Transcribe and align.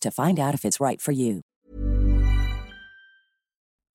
to 0.00 0.10
find 0.10 0.38
out 0.38 0.54
if 0.54 0.64
it's 0.64 0.80
right 0.80 1.00
for 1.00 1.12
you. 1.12 1.42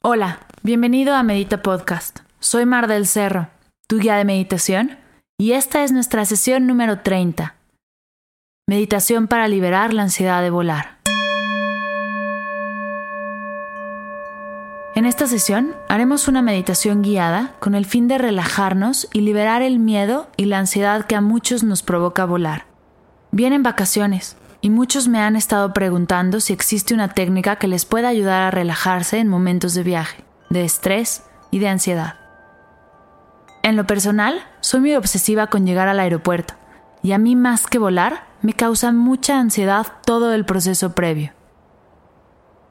Hola, 0.04 0.40
bienvenido 0.64 1.16
a 1.16 1.24
Medita 1.24 1.62
Podcast. 1.62 2.20
Soy 2.40 2.66
Mar 2.66 2.88
del 2.88 3.08
Cerro, 3.08 3.48
tu 3.88 4.00
guía 4.00 4.16
de 4.16 4.26
meditación, 4.26 4.98
y 5.38 5.54
esta 5.54 5.84
es 5.84 5.92
nuestra 5.94 6.26
sesión 6.26 6.68
número 6.68 7.00
30. 7.00 7.56
Meditación 8.68 9.28
para 9.28 9.48
liberar 9.48 9.94
la 9.94 10.04
ansiedad 10.04 10.42
de 10.42 10.50
volar. 10.50 10.98
En 14.96 15.06
esta 15.06 15.26
sesión 15.26 15.74
haremos 15.90 16.28
una 16.28 16.42
meditación 16.42 17.02
guiada 17.02 17.56
con 17.60 17.74
el 17.74 17.86
fin 17.86 18.08
de 18.08 18.18
relajarnos 18.20 19.08
y 19.12 19.22
liberar 19.22 19.62
el 19.62 19.80
miedo 19.80 20.28
y 20.38 20.46
la 20.46 20.60
ansiedad 20.60 21.06
que 21.06 21.16
a 21.16 21.22
muchos 21.22 21.64
nos 21.64 21.82
provoca 21.82 22.26
volar. 22.26 22.66
Vienen 23.32 23.64
vacaciones 23.64 24.36
y 24.64 24.70
muchos 24.70 25.10
me 25.10 25.20
han 25.20 25.36
estado 25.36 25.74
preguntando 25.74 26.40
si 26.40 26.54
existe 26.54 26.94
una 26.94 27.10
técnica 27.10 27.58
que 27.58 27.68
les 27.68 27.84
pueda 27.84 28.08
ayudar 28.08 28.44
a 28.44 28.50
relajarse 28.50 29.20
en 29.20 29.28
momentos 29.28 29.74
de 29.74 29.84
viaje, 29.84 30.24
de 30.50 30.64
estrés 30.64 31.24
y 31.52 31.60
de 31.60 31.68
ansiedad. 31.68 32.16
En 33.62 33.76
lo 33.76 33.86
personal, 33.86 34.42
soy 34.62 34.80
muy 34.80 34.96
obsesiva 34.96 35.48
con 35.48 35.66
llegar 35.66 35.90
al 35.90 36.00
aeropuerto, 36.00 36.54
y 37.02 37.12
a 37.12 37.18
mí 37.18 37.36
más 37.36 37.68
que 37.68 37.78
volar, 37.78 38.24
me 38.42 38.54
causa 38.54 38.94
mucha 38.94 39.38
ansiedad 39.38 39.86
todo 40.06 40.34
el 40.34 40.46
proceso 40.46 40.96
previo. 40.96 41.34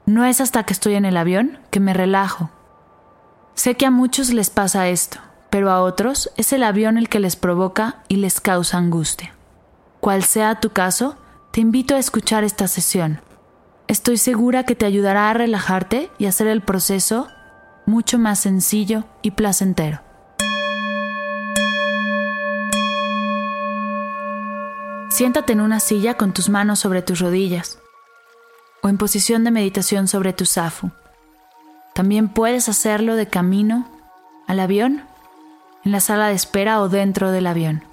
No 0.07 0.25
es 0.25 0.41
hasta 0.41 0.63
que 0.63 0.73
estoy 0.73 0.95
en 0.95 1.05
el 1.05 1.15
avión 1.15 1.59
que 1.69 1.79
me 1.79 1.93
relajo. 1.93 2.49
Sé 3.53 3.75
que 3.75 3.85
a 3.85 3.91
muchos 3.91 4.33
les 4.33 4.49
pasa 4.49 4.87
esto, 4.87 5.19
pero 5.51 5.69
a 5.69 5.83
otros 5.83 6.31
es 6.37 6.53
el 6.53 6.63
avión 6.63 6.97
el 6.97 7.07
que 7.07 7.19
les 7.19 7.35
provoca 7.35 7.97
y 8.07 8.15
les 8.15 8.41
causa 8.41 8.79
angustia. 8.79 9.35
Cual 9.99 10.23
sea 10.23 10.59
tu 10.59 10.71
caso, 10.71 11.17
te 11.53 11.61
invito 11.61 11.93
a 11.93 11.99
escuchar 11.99 12.43
esta 12.43 12.67
sesión. 12.67 13.21
Estoy 13.87 14.17
segura 14.17 14.63
que 14.63 14.73
te 14.73 14.87
ayudará 14.87 15.29
a 15.29 15.35
relajarte 15.35 16.09
y 16.17 16.25
hacer 16.25 16.47
el 16.47 16.61
proceso 16.61 17.27
mucho 17.85 18.17
más 18.17 18.39
sencillo 18.39 19.03
y 19.21 19.31
placentero. 19.31 20.01
Siéntate 25.11 25.53
en 25.53 25.61
una 25.61 25.79
silla 25.79 26.15
con 26.15 26.33
tus 26.33 26.49
manos 26.49 26.79
sobre 26.79 27.03
tus 27.03 27.19
rodillas 27.19 27.77
o 28.81 28.89
en 28.89 28.97
posición 28.97 29.43
de 29.43 29.51
meditación 29.51 30.07
sobre 30.07 30.33
tu 30.33 30.47
zafu. 30.47 30.89
También 31.93 32.29
puedes 32.29 32.67
hacerlo 32.67 33.15
de 33.15 33.27
camino 33.27 33.87
al 34.47 34.59
avión, 34.59 35.03
en 35.85 35.91
la 35.91 35.99
sala 35.99 36.29
de 36.29 36.33
espera 36.33 36.81
o 36.81 36.89
dentro 36.89 37.29
del 37.29 37.45
avión. 37.45 37.92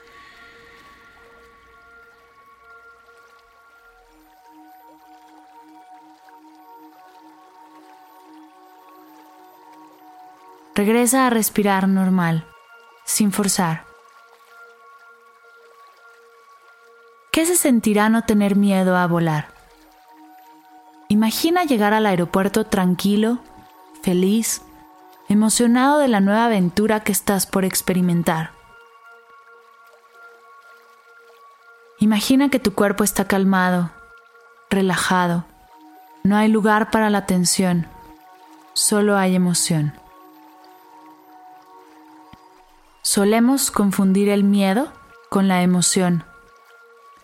Regresa 10.73 11.27
a 11.27 11.29
respirar 11.29 11.89
normal, 11.89 12.45
sin 13.03 13.33
forzar. 13.33 13.83
¿Qué 17.31 17.45
se 17.45 17.57
sentirá 17.57 18.07
no 18.07 18.23
tener 18.23 18.55
miedo 18.55 18.95
a 18.95 19.05
volar? 19.07 19.47
Imagina 21.09 21.65
llegar 21.65 21.93
al 21.93 22.05
aeropuerto 22.05 22.65
tranquilo, 22.65 23.39
feliz, 24.01 24.61
emocionado 25.27 25.99
de 25.99 26.07
la 26.07 26.21
nueva 26.21 26.45
aventura 26.45 27.01
que 27.01 27.11
estás 27.11 27.45
por 27.45 27.65
experimentar. 27.65 28.51
Imagina 31.99 32.49
que 32.49 32.59
tu 32.59 32.73
cuerpo 32.73 33.03
está 33.03 33.25
calmado, 33.25 33.91
relajado. 34.69 35.43
No 36.23 36.37
hay 36.37 36.47
lugar 36.47 36.91
para 36.91 37.09
la 37.09 37.25
tensión, 37.25 37.87
solo 38.73 39.17
hay 39.17 39.35
emoción. 39.35 40.00
Solemos 43.03 43.71
confundir 43.71 44.29
el 44.29 44.43
miedo 44.43 44.91
con 45.29 45.47
la 45.47 45.63
emoción. 45.63 46.23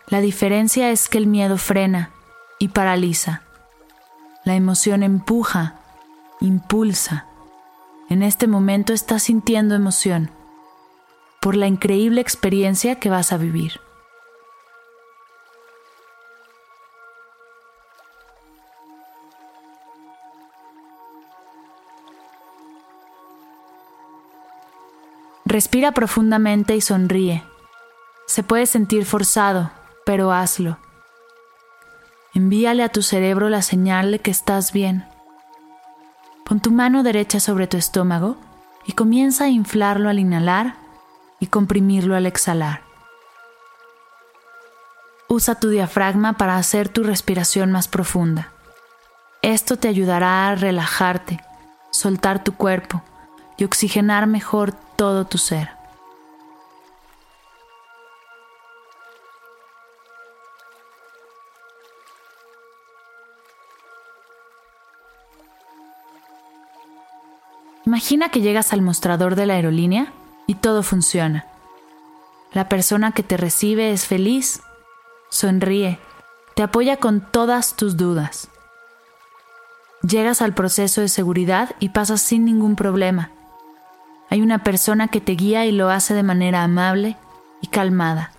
La 0.07 0.21
diferencia 0.21 0.89
es 0.89 1.07
que 1.07 1.17
el 1.17 1.27
miedo 1.27 1.57
frena 1.57 2.11
y 2.57 2.69
paraliza. 2.69 3.43
La 4.43 4.55
emoción 4.55 5.03
empuja, 5.03 5.75
impulsa. 6.39 7.25
En 8.09 8.23
este 8.23 8.47
momento 8.47 8.93
estás 8.93 9.23
sintiendo 9.23 9.75
emoción 9.75 10.31
por 11.41 11.55
la 11.55 11.67
increíble 11.67 12.21
experiencia 12.21 12.95
que 12.95 13.09
vas 13.09 13.31
a 13.31 13.37
vivir. 13.37 13.79
Respira 25.49 25.93
profundamente 25.93 26.75
y 26.75 26.81
sonríe. 26.81 27.41
Se 28.25 28.43
puede 28.43 28.65
sentir 28.65 29.05
forzado, 29.05 29.71
pero 30.05 30.33
hazlo. 30.33 30.77
Envíale 32.33 32.83
a 32.83 32.89
tu 32.89 33.01
cerebro 33.01 33.47
la 33.47 33.61
señal 33.61 34.11
de 34.11 34.19
que 34.19 34.29
estás 34.29 34.73
bien. 34.73 35.05
Pon 36.43 36.59
tu 36.59 36.69
mano 36.71 37.01
derecha 37.01 37.39
sobre 37.39 37.65
tu 37.65 37.77
estómago 37.77 38.35
y 38.85 38.91
comienza 38.91 39.45
a 39.45 39.47
inflarlo 39.47 40.09
al 40.09 40.19
inhalar 40.19 40.75
y 41.39 41.47
comprimirlo 41.47 42.17
al 42.17 42.25
exhalar. 42.25 42.81
Usa 45.29 45.55
tu 45.55 45.69
diafragma 45.69 46.33
para 46.33 46.57
hacer 46.57 46.89
tu 46.89 47.03
respiración 47.03 47.71
más 47.71 47.87
profunda. 47.87 48.51
Esto 49.41 49.77
te 49.77 49.87
ayudará 49.87 50.49
a 50.49 50.55
relajarte, 50.55 51.39
soltar 51.91 52.43
tu 52.43 52.53
cuerpo 52.57 53.01
y 53.55 53.63
oxigenar 53.63 54.27
mejor 54.27 54.73
todo 54.97 55.25
tu 55.25 55.37
ser. 55.37 55.69
Imagina 67.85 68.27
que 68.27 68.41
llegas 68.41 68.73
al 68.73 68.81
mostrador 68.81 69.35
de 69.35 69.45
la 69.45 69.53
aerolínea 69.53 70.11
y 70.45 70.55
todo 70.55 70.83
funciona. 70.83 71.45
La 72.51 72.67
persona 72.67 73.13
que 73.13 73.23
te 73.23 73.37
recibe 73.37 73.91
es 73.91 74.05
feliz, 74.05 74.61
sonríe, 75.29 75.99
te 76.55 76.63
apoya 76.63 76.97
con 76.97 77.21
todas 77.21 77.75
tus 77.77 77.95
dudas. 77.95 78.49
Llegas 80.01 80.41
al 80.41 80.53
proceso 80.53 80.99
de 80.99 81.07
seguridad 81.07 81.75
y 81.79 81.89
pasas 81.89 82.21
sin 82.21 82.43
ningún 82.43 82.75
problema. 82.75 83.31
Hay 84.29 84.41
una 84.41 84.63
persona 84.63 85.07
que 85.07 85.21
te 85.21 85.33
guía 85.33 85.65
y 85.65 85.71
lo 85.71 85.89
hace 85.89 86.13
de 86.13 86.23
manera 86.23 86.63
amable 86.63 87.15
y 87.61 87.67
calmada. 87.67 88.31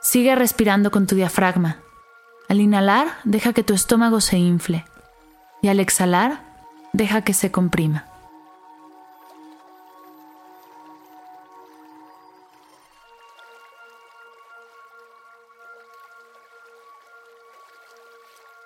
Sigue 0.00 0.34
respirando 0.34 0.90
con 0.90 1.06
tu 1.06 1.14
diafragma. 1.14 1.78
Al 2.48 2.60
inhalar, 2.60 3.08
deja 3.24 3.52
que 3.52 3.62
tu 3.62 3.74
estómago 3.74 4.22
se 4.22 4.38
infle 4.38 4.86
y 5.60 5.68
al 5.68 5.80
exhalar, 5.80 6.40
deja 6.94 7.22
que 7.22 7.34
se 7.34 7.50
comprima. 7.50 8.06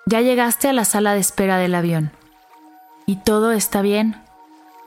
Ya 0.05 0.21
llegaste 0.21 0.69
a 0.69 0.73
la 0.73 0.85
sala 0.85 1.13
de 1.13 1.19
espera 1.19 1.57
del 1.57 1.75
avión 1.75 2.22
y 3.05 3.17
todo 3.17 3.51
está 3.51 3.81
bien. 3.81 4.21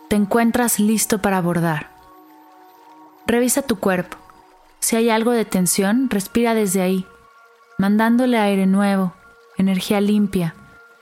Te 0.09 0.17
encuentras 0.17 0.79
listo 0.79 1.21
para 1.21 1.39
abordar. 1.39 1.91
Revisa 3.27 3.63
tu 3.63 3.77
cuerpo. 3.77 4.17
Si 4.81 4.95
hay 4.95 5.11
algo 5.11 5.33
de 5.33 5.45
tensión, 5.45 6.09
respira 6.11 6.55
desde 6.55 6.83
ahí, 6.83 7.07
mandándole 7.79 8.39
aire 8.39 8.67
nuevo, 8.67 9.15
energía 9.59 10.01
limpia, 10.01 10.55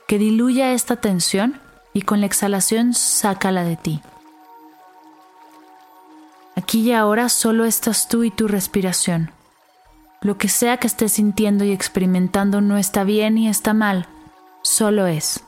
que 0.06 0.18
diluya 0.18 0.72
esta 0.72 0.96
tensión 0.96 1.60
y 1.92 2.02
con 2.02 2.20
la 2.20 2.26
exhalación 2.26 2.94
sácala 2.94 3.64
de 3.64 3.76
ti. 3.76 4.02
Aquí 6.56 6.80
y 6.80 6.92
ahora 6.92 7.28
solo 7.28 7.64
estás 7.64 8.08
tú 8.08 8.24
y 8.24 8.30
tu 8.30 8.48
respiración. 8.48 9.30
Lo 10.22 10.38
que 10.38 10.48
sea 10.48 10.78
que 10.78 10.86
estés 10.86 11.12
sintiendo 11.12 11.64
y 11.64 11.72
experimentando 11.72 12.62
no 12.62 12.78
está 12.78 13.04
bien 13.04 13.34
ni 13.34 13.48
está 13.48 13.74
mal, 13.74 14.06
solo 14.62 15.06
es. 15.06 15.43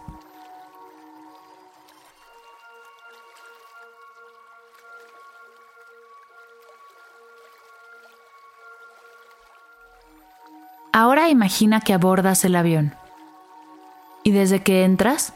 Ahora 10.97 11.29
imagina 11.29 11.83
que 11.83 11.93
abordas 11.93 12.43
el 12.47 12.57
avión. 12.57 12.95
Y 14.23 14.31
desde 14.31 14.63
que 14.63 14.83
entras, 14.83 15.35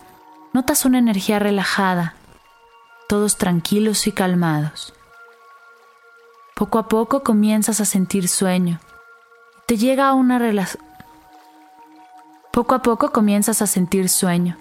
notas 0.55 0.87
una 0.87 0.97
energía 0.97 1.39
relajada, 1.39 2.15
todos 3.11 3.37
tranquilos 3.37 4.07
y 4.07 4.13
calmados. 4.13 4.95
Poco 6.55 6.79
a 6.79 6.89
poco 6.89 7.23
comienzas 7.23 7.79
a 7.83 7.85
sentir 7.85 8.29
sueño. 8.29 8.81
Te 9.67 9.77
llega 9.77 10.15
una 10.15 10.39
relación. 10.39 10.83
Poco 12.55 12.75
a 12.75 12.81
poco 12.81 13.13
comienzas 13.13 13.61
a 13.61 13.67
sentir 13.67 14.09
sueño 14.09 14.57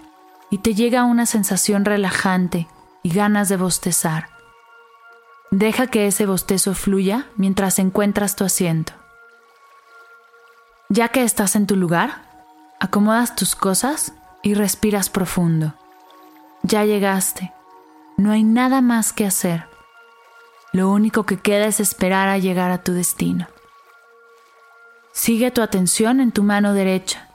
y 0.49 0.57
te 0.57 0.75
llega 0.75 1.05
una 1.05 1.25
sensación 1.25 1.85
relajante 1.85 2.67
y 3.03 3.11
ganas 3.11 3.47
de 3.47 3.55
bostezar. 3.55 4.27
Deja 5.49 5.87
que 5.87 6.07
ese 6.07 6.25
bostezo 6.25 6.73
fluya 6.73 7.27
mientras 7.37 7.79
encuentras 7.79 8.35
tu 8.35 8.43
asiento. 8.43 8.91
Ya 10.91 11.09
que 11.09 11.23
estás 11.23 11.55
en 11.55 11.67
tu 11.67 11.75
lugar, 11.75 12.23
acomodas 12.79 13.35
tus 13.35 13.55
cosas 13.55 14.13
y 14.41 14.55
respiras 14.55 15.11
profundo. 15.11 15.75
Ya 16.63 16.83
llegaste. 16.83 17.53
No 18.17 18.31
hay 18.31 18.43
nada 18.43 18.81
más 18.81 19.13
que 19.13 19.27
hacer. 19.27 19.65
Lo 20.73 20.89
único 20.89 21.27
que 21.27 21.37
queda 21.37 21.67
es 21.67 21.79
esperar 21.79 22.27
a 22.27 22.39
llegar 22.39 22.71
a 22.71 22.83
tu 22.83 22.93
destino. 22.93 23.47
Sigue 25.11 25.51
tu 25.51 25.61
atención 25.61 26.19
en 26.19 26.31
tu 26.31 26.41
mano 26.41 26.73
derecha. 26.73 27.27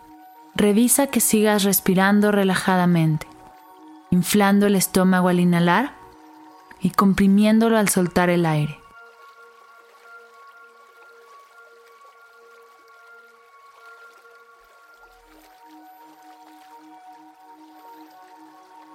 Revisa 0.56 1.06
que 1.06 1.20
sigas 1.20 1.62
respirando 1.62 2.32
relajadamente, 2.32 3.28
inflando 4.10 4.66
el 4.66 4.74
estómago 4.74 5.28
al 5.28 5.38
inhalar 5.38 5.94
y 6.80 6.90
comprimiéndolo 6.90 7.78
al 7.78 7.88
soltar 7.88 8.30
el 8.30 8.46
aire. 8.46 8.83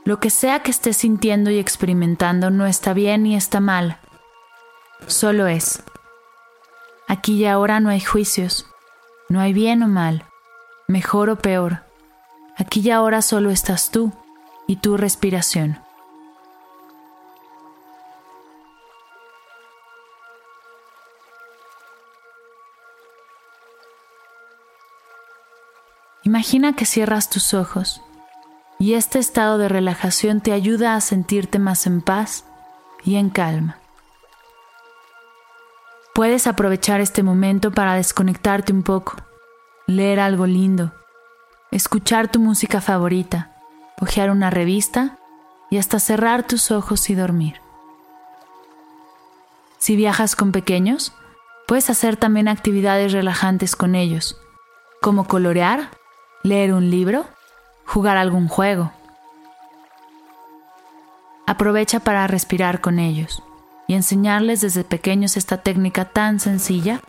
Lo 0.09 0.19
que 0.19 0.31
sea 0.31 0.63
que 0.63 0.71
estés 0.71 0.97
sintiendo 0.97 1.51
y 1.51 1.59
experimentando 1.59 2.49
no 2.49 2.65
está 2.65 2.93
bien 2.93 3.21
ni 3.21 3.35
está 3.35 3.59
mal. 3.59 3.99
Solo 5.05 5.45
es. 5.45 5.83
Aquí 7.07 7.35
y 7.35 7.45
ahora 7.45 7.79
no 7.79 7.89
hay 7.89 7.99
juicios. 7.99 8.65
No 9.29 9.39
hay 9.39 9.53
bien 9.53 9.83
o 9.83 9.87
mal, 9.87 10.25
mejor 10.87 11.29
o 11.29 11.35
peor. 11.35 11.83
Aquí 12.57 12.81
y 12.83 12.89
ahora 12.89 13.21
solo 13.21 13.51
estás 13.51 13.91
tú 13.91 14.11
y 14.65 14.77
tu 14.77 14.97
respiración. 14.97 15.77
Imagina 26.23 26.75
que 26.75 26.87
cierras 26.87 27.29
tus 27.29 27.53
ojos 27.53 28.01
y 28.81 28.93
este 28.93 29.19
estado 29.19 29.57
de 29.57 29.67
relajación 29.67 30.39
te 30.39 30.53
ayuda 30.53 30.95
a 30.95 31.01
sentirte 31.01 31.59
más 31.59 31.85
en 31.85 32.01
paz 32.01 32.45
y 33.03 33.17
en 33.17 33.29
calma. 33.29 33.77
Puedes 36.15 36.47
aprovechar 36.47 37.01
este 37.01 37.21
momento 37.21 37.71
para 37.71 37.95
desconectarte 37.95 38.71
un 38.71 38.83
poco, 38.83 39.17
leer 39.85 40.21
algo 40.21 40.47
lindo, 40.47 40.93
escuchar 41.71 42.31
tu 42.31 42.39
música 42.39 42.79
favorita, 42.79 43.53
hojear 43.99 44.31
una 44.31 44.49
revista 44.49 45.17
y 45.69 45.77
hasta 45.77 45.99
cerrar 45.99 46.47
tus 46.47 46.71
ojos 46.71 47.09
y 47.09 47.15
dormir. 47.15 47.61
Si 49.77 49.97
viajas 49.97 50.37
con 50.37 50.53
pequeños, 50.53 51.13
puedes 51.67 51.89
hacer 51.89 52.15
también 52.15 52.47
actividades 52.47 53.11
relajantes 53.11 53.75
con 53.75 53.95
ellos, 53.95 54.37
como 55.01 55.25
colorear, 55.25 55.91
leer 56.43 56.73
un 56.73 56.89
libro 56.89 57.25
jugar 57.89 58.17
algún 58.17 58.47
juego. 58.47 58.91
Aprovecha 61.47 61.99
para 61.99 62.27
respirar 62.27 62.81
con 62.81 62.99
ellos 62.99 63.41
y 63.87 63.95
enseñarles 63.95 64.61
desde 64.61 64.83
pequeños 64.83 65.37
esta 65.37 65.63
técnica 65.63 66.05
tan 66.05 66.39
sencilla 66.39 67.01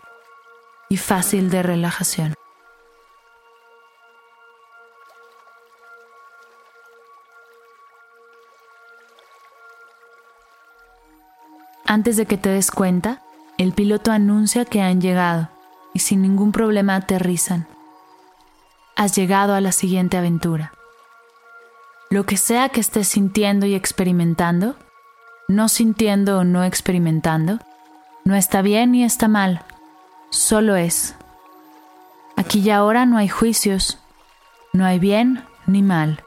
y 0.89 0.97
fácil 0.97 1.51
de 1.51 1.61
relajación. 1.61 2.33
Antes 11.85 12.17
de 12.17 12.25
que 12.25 12.37
te 12.37 12.49
des 12.49 12.71
cuenta, 12.71 13.21
el 13.59 13.73
piloto 13.73 14.11
anuncia 14.11 14.65
que 14.65 14.81
han 14.81 14.99
llegado 14.99 15.49
y 15.93 15.99
sin 15.99 16.23
ningún 16.23 16.51
problema 16.51 16.95
aterrizan. 16.95 17.67
Has 19.01 19.15
llegado 19.15 19.55
a 19.55 19.61
la 19.61 19.71
siguiente 19.71 20.15
aventura. 20.15 20.73
Lo 22.11 22.27
que 22.27 22.37
sea 22.37 22.69
que 22.69 22.79
estés 22.79 23.07
sintiendo 23.07 23.65
y 23.65 23.73
experimentando, 23.73 24.75
no 25.47 25.69
sintiendo 25.69 26.37
o 26.37 26.43
no 26.43 26.63
experimentando, 26.63 27.57
no 28.25 28.35
está 28.35 28.61
bien 28.61 28.91
ni 28.91 29.03
está 29.03 29.27
mal, 29.27 29.65
solo 30.29 30.75
es. 30.75 31.15
Aquí 32.35 32.59
y 32.59 32.69
ahora 32.69 33.07
no 33.07 33.17
hay 33.17 33.27
juicios, 33.27 33.97
no 34.71 34.85
hay 34.85 34.99
bien 34.99 35.45
ni 35.65 35.81
mal, 35.81 36.23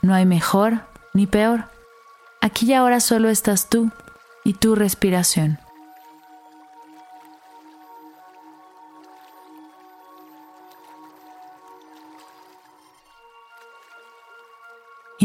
no 0.00 0.12
hay 0.12 0.26
mejor 0.26 0.80
ni 1.14 1.28
peor. 1.28 1.66
Aquí 2.40 2.66
y 2.66 2.74
ahora 2.74 2.98
solo 2.98 3.28
estás 3.28 3.68
tú 3.68 3.92
y 4.42 4.54
tu 4.54 4.74
respiración. 4.74 5.60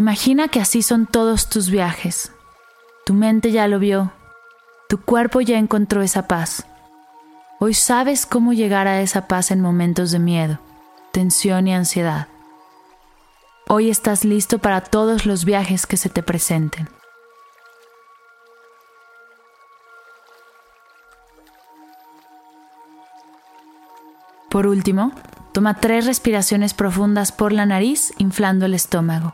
Imagina 0.08 0.48
que 0.48 0.62
así 0.62 0.84
son 0.84 1.06
todos 1.06 1.50
tus 1.50 1.70
viajes. 1.70 2.32
Tu 3.06 3.14
mente 3.14 3.52
ya 3.52 3.68
lo 3.68 3.78
vio, 3.78 4.14
tu 4.88 5.02
cuerpo 5.02 5.42
ya 5.42 5.58
encontró 5.58 6.02
esa 6.02 6.30
paz. 6.30 6.66
Hoy 7.60 7.74
sabes 7.74 8.26
cómo 8.26 8.54
llegar 8.54 8.88
a 8.88 9.02
esa 9.02 9.28
paz 9.28 9.52
en 9.52 9.60
momentos 9.60 10.12
de 10.12 10.20
miedo, 10.20 10.60
tensión 11.12 11.68
y 11.68 11.74
ansiedad. 11.74 12.30
Hoy 13.68 13.90
estás 13.90 14.24
listo 14.24 14.60
para 14.60 14.80
todos 14.80 15.26
los 15.26 15.44
viajes 15.44 15.86
que 15.86 15.98
se 15.98 16.08
te 16.08 16.24
presenten. 16.24 16.88
Por 24.50 24.68
último, 24.68 25.12
toma 25.52 25.82
tres 25.82 26.06
respiraciones 26.06 26.74
profundas 26.74 27.34
por 27.34 27.52
la 27.52 27.66
nariz, 27.66 28.14
inflando 28.18 28.68
el 28.68 28.74
estómago. 28.74 29.34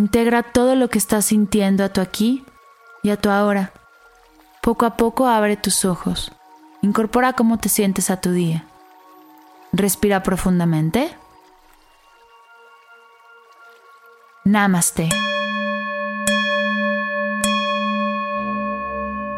Integra 0.00 0.42
todo 0.42 0.76
lo 0.76 0.88
que 0.88 0.96
estás 0.96 1.26
sintiendo 1.26 1.84
a 1.84 1.90
tu 1.90 2.00
aquí 2.00 2.42
y 3.02 3.10
a 3.10 3.18
tu 3.18 3.28
ahora. 3.28 3.70
Poco 4.62 4.86
a 4.86 4.96
poco 4.96 5.26
abre 5.26 5.58
tus 5.58 5.84
ojos. 5.84 6.32
Incorpora 6.80 7.34
cómo 7.34 7.58
te 7.58 7.68
sientes 7.68 8.08
a 8.08 8.18
tu 8.18 8.32
día. 8.32 8.64
Respira 9.74 10.22
profundamente. 10.22 11.14
Namaste. 14.46 15.10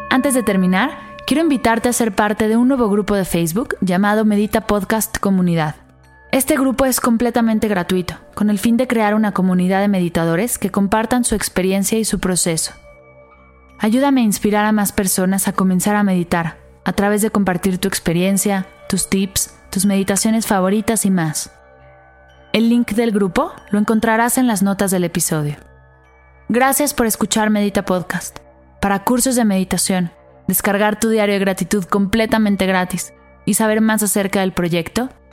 Antes 0.09 0.33
de 0.33 0.43
terminar, 0.43 0.97
quiero 1.27 1.43
invitarte 1.43 1.89
a 1.89 1.93
ser 1.93 2.15
parte 2.15 2.47
de 2.47 2.55
un 2.55 2.69
nuevo 2.69 2.87
grupo 2.87 3.15
de 3.15 3.25
Facebook 3.25 3.75
llamado 3.81 4.23
Medita 4.23 4.61
Podcast 4.61 5.17
Comunidad. 5.17 5.82
Este 6.33 6.55
grupo 6.55 6.85
es 6.85 6.99
completamente 6.99 7.67
gratuito, 7.67 8.15
con 8.33 8.49
el 8.49 8.57
fin 8.57 8.75
de 8.75 8.87
crear 8.87 9.13
una 9.13 9.33
comunidad 9.33 9.81
de 9.81 9.87
meditadores 9.87 10.57
que 10.57 10.71
compartan 10.71 11.25
su 11.25 11.35
experiencia 11.35 11.99
y 11.99 12.05
su 12.05 12.19
proceso. 12.19 12.73
Ayúdame 13.77 14.21
a 14.21 14.23
inspirar 14.23 14.65
a 14.65 14.71
más 14.71 14.93
personas 14.93 15.47
a 15.47 15.53
comenzar 15.53 15.95
a 15.95 16.01
meditar, 16.01 16.57
a 16.85 16.93
través 16.93 17.21
de 17.21 17.29
compartir 17.29 17.77
tu 17.77 17.87
experiencia, 17.87 18.65
tus 18.89 19.11
tips, 19.11 19.53
tus 19.69 19.85
meditaciones 19.85 20.47
favoritas 20.47 21.05
y 21.05 21.11
más. 21.11 21.51
El 22.51 22.67
link 22.67 22.93
del 22.93 23.11
grupo 23.11 23.51
lo 23.69 23.77
encontrarás 23.77 24.39
en 24.39 24.47
las 24.47 24.63
notas 24.63 24.89
del 24.89 25.03
episodio. 25.03 25.57
Gracias 26.49 26.95
por 26.95 27.05
escuchar 27.05 27.51
Medita 27.51 27.85
Podcast. 27.85 28.39
Para 28.81 29.03
cursos 29.03 29.35
de 29.35 29.45
meditación, 29.45 30.11
descargar 30.47 30.99
tu 30.99 31.09
diario 31.09 31.33
de 31.33 31.41
gratitud 31.41 31.83
completamente 31.83 32.65
gratis 32.65 33.13
y 33.45 33.53
saber 33.53 33.81
más 33.81 34.01
acerca 34.01 34.39
del 34.39 34.51
proyecto, 34.51 35.09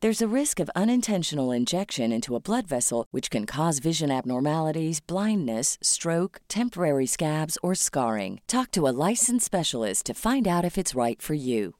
There's 0.00 0.22
a 0.22 0.28
risk 0.28 0.60
of 0.60 0.70
unintentional 0.76 1.50
injection 1.50 2.12
into 2.12 2.36
a 2.36 2.40
blood 2.40 2.68
vessel, 2.68 3.06
which 3.10 3.30
can 3.30 3.46
cause 3.46 3.80
vision 3.80 4.12
abnormalities, 4.12 5.00
blindness, 5.00 5.76
stroke, 5.82 6.40
temporary 6.46 7.06
scabs, 7.06 7.58
or 7.64 7.74
scarring. 7.74 8.40
Talk 8.46 8.70
to 8.72 8.86
a 8.86 8.94
licensed 8.94 9.44
specialist 9.44 10.06
to 10.06 10.14
find 10.14 10.46
out 10.46 10.64
if 10.64 10.78
it's 10.78 10.94
right 10.94 11.20
for 11.20 11.34
you. 11.34 11.74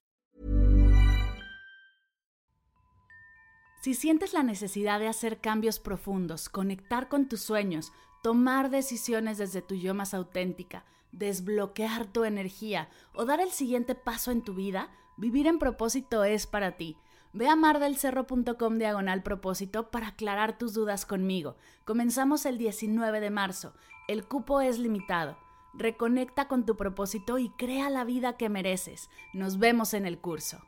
Si 3.82 3.94
sientes 3.94 4.32
la 4.32 4.42
necesidad 4.42 4.98
de 4.98 5.06
hacer 5.06 5.40
cambios 5.40 5.78
profundos, 5.78 6.48
conectar 6.48 7.08
con 7.08 7.28
tus 7.28 7.42
sueños, 7.42 7.92
tomar 8.24 8.70
decisiones 8.70 9.38
desde 9.38 9.62
tu 9.62 9.76
yo 9.76 9.94
más 9.94 10.12
auténtica, 10.12 10.84
desbloquear 11.12 12.06
tu 12.06 12.24
energía 12.24 12.88
o 13.14 13.24
dar 13.24 13.40
el 13.40 13.52
siguiente 13.52 13.94
paso 13.94 14.32
en 14.32 14.42
tu 14.42 14.54
vida, 14.54 14.90
vivir 15.16 15.46
en 15.46 15.60
propósito 15.60 16.24
es 16.24 16.48
para 16.48 16.72
ti. 16.76 16.96
Ve 17.38 17.46
a 17.46 17.54
mardelcerro.com 17.54 18.78
diagonal 18.78 19.22
propósito 19.22 19.92
para 19.92 20.08
aclarar 20.08 20.58
tus 20.58 20.74
dudas 20.74 21.06
conmigo. 21.06 21.54
Comenzamos 21.84 22.44
el 22.46 22.58
19 22.58 23.20
de 23.20 23.30
marzo. 23.30 23.74
El 24.08 24.26
cupo 24.26 24.60
es 24.60 24.80
limitado. 24.80 25.38
Reconecta 25.72 26.48
con 26.48 26.66
tu 26.66 26.76
propósito 26.76 27.38
y 27.38 27.50
crea 27.50 27.90
la 27.90 28.02
vida 28.02 28.36
que 28.36 28.48
mereces. 28.48 29.08
Nos 29.34 29.60
vemos 29.60 29.94
en 29.94 30.04
el 30.04 30.18
curso. 30.18 30.58